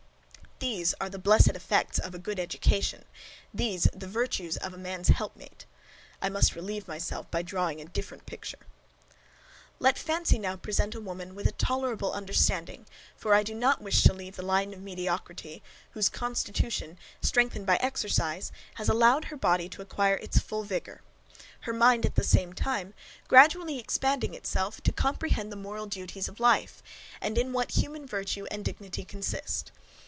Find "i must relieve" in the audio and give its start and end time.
6.21-6.87